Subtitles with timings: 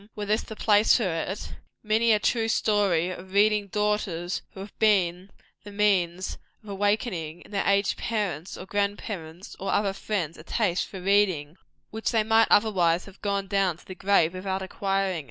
[0.01, 1.53] ]I could tell them were this the place for it
[1.83, 5.29] many a true story of reading daughters who have been
[5.63, 10.43] the means of awakening, in their aged parents, or grand parents, or other friends, a
[10.43, 11.55] taste for reading,
[11.91, 15.19] which they might otherwise have gone down to the grave without acquiring.